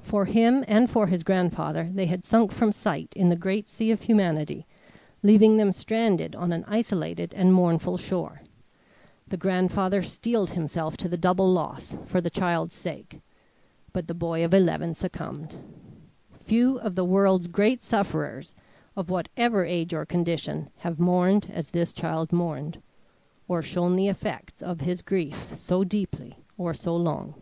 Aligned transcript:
For 0.00 0.24
him 0.24 0.64
and 0.66 0.88
for 0.90 1.08
his 1.08 1.22
grandfather 1.22 1.90
they 1.92 2.06
had 2.06 2.24
sunk 2.24 2.52
from 2.52 2.72
sight 2.72 3.12
in 3.14 3.28
the 3.28 3.36
great 3.36 3.68
sea 3.68 3.90
of 3.90 4.00
humanity, 4.00 4.66
leaving 5.22 5.58
them 5.58 5.72
stranded 5.72 6.34
on 6.34 6.52
an 6.52 6.64
isolated 6.66 7.34
and 7.34 7.52
mournful 7.52 7.98
shore. 7.98 8.40
The 9.26 9.36
grandfather 9.36 10.02
steeled 10.02 10.52
himself 10.52 10.96
to 10.96 11.06
the 11.10 11.18
double 11.18 11.52
loss, 11.52 11.98
for 12.06 12.22
the 12.22 12.30
child's 12.30 12.74
sake; 12.74 13.20
but 13.92 14.06
the 14.08 14.14
boy 14.14 14.42
of 14.42 14.54
eleven 14.54 14.94
succumbed. 14.94 15.56
Few 16.32 16.78
of 16.78 16.94
the 16.94 17.04
world's 17.04 17.46
great 17.46 17.84
sufferers, 17.84 18.54
of 18.96 19.10
whatever 19.10 19.66
age 19.66 19.92
or 19.92 20.06
condition, 20.06 20.70
have 20.78 20.98
mourned 20.98 21.46
as 21.52 21.68
this 21.72 21.92
child 21.92 22.32
mourned, 22.32 22.80
or 23.46 23.60
shown 23.60 23.96
the 23.96 24.08
effects 24.08 24.62
of 24.62 24.80
his 24.80 25.02
grief 25.02 25.52
so 25.58 25.84
deeply 25.84 26.38
or 26.56 26.72
so 26.72 26.96
long. 26.96 27.34